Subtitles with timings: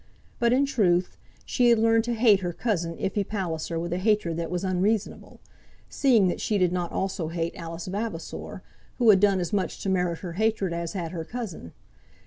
[0.39, 1.15] But, in truth,
[1.45, 5.39] she had learned to hate her cousin Iphy Palliser with a hatred that was unreasonable,
[5.89, 8.63] seeing that she did not also hate Alice Vavasor,
[8.97, 11.73] who had done as much to merit her hatred as had her cousin.